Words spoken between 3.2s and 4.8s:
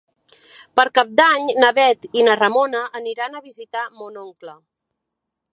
a visitar mon oncle.